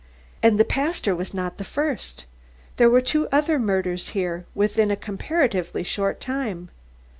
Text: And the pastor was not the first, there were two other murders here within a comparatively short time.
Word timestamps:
And 0.41 0.59
the 0.59 0.65
pastor 0.65 1.15
was 1.15 1.31
not 1.31 1.59
the 1.59 1.63
first, 1.63 2.25
there 2.77 2.89
were 2.89 3.01
two 3.01 3.27
other 3.31 3.59
murders 3.59 4.09
here 4.17 4.47
within 4.55 4.89
a 4.89 4.95
comparatively 4.95 5.83
short 5.83 6.19
time. 6.19 6.71